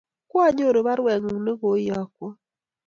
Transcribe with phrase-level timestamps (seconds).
[0.29, 2.33] Kwanyoru parwet ng'ung' ne koiyokwon